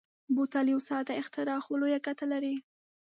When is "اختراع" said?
1.21-1.59